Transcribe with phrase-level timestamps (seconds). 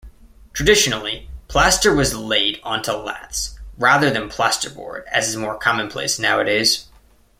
[0.53, 6.87] Traditionally, plaster was laid onto laths, rather than plasterboard as is more commonplace nowadays.